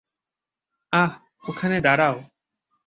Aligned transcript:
আহ, 0.93 1.11
ওখানে 1.43 1.77
দাঁড়াও। 1.79 2.15